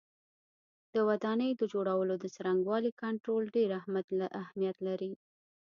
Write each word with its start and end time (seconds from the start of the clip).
د 0.93 0.95
ودانیو 1.09 1.57
د 1.59 1.61
جوړولو 1.73 2.13
د 2.19 2.25
څرنګوالي 2.35 2.91
کنټرول 3.01 3.43
ډېر 3.55 3.69
اهمیت 4.39 4.77
لري. 4.87 5.11